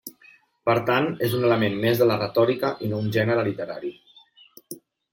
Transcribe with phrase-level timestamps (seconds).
[0.69, 3.97] Per tant és un element més de la retòrica i no un gènere literari.